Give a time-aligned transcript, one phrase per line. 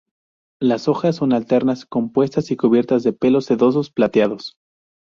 [0.59, 4.57] Las hojas son alternas, compuestas y cubiertas de pelos sedosos, plateados.